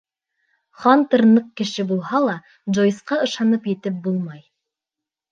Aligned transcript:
Хантер 0.83 1.23
ныҡ 1.33 1.51
кеше 1.59 1.83
булһа 1.91 2.21
ла, 2.23 2.37
Джойсҡа 2.77 3.19
ышанып 3.27 3.69
етеп 3.73 4.01
булмай. 4.09 4.41